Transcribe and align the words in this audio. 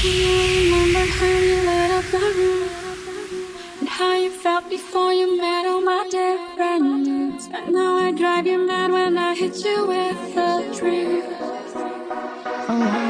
Do 0.00 0.08
you 0.08 0.70
remember 0.70 1.04
how 1.12 1.26
you 1.26 1.56
lit 1.66 1.90
up 1.90 2.12
room? 2.12 2.68
And 3.80 3.88
how 3.88 4.14
you 4.14 4.30
felt 4.30 4.70
before 4.70 5.12
you 5.12 5.36
met 5.36 5.66
all 5.66 5.80
my 5.80 6.06
dear 6.08 6.38
friends? 6.54 7.48
But 7.48 7.68
now 7.70 7.96
I 7.96 8.12
drive 8.12 8.46
you 8.46 8.64
mad 8.64 8.92
when 8.92 9.18
I 9.18 9.34
hit 9.34 9.56
you 9.64 9.86
with 9.88 10.34
the 10.36 10.72
truth. 10.78 11.24
Oh. 12.70 13.08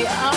All 0.00 0.31